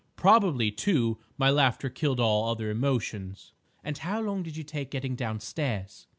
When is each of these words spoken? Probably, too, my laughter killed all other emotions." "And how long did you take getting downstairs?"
Probably, 0.15 0.71
too, 0.71 1.19
my 1.37 1.51
laughter 1.51 1.87
killed 1.87 2.19
all 2.19 2.49
other 2.49 2.71
emotions." 2.71 3.53
"And 3.83 3.99
how 3.99 4.19
long 4.19 4.41
did 4.41 4.57
you 4.57 4.63
take 4.63 4.89
getting 4.89 5.15
downstairs?" 5.15 6.07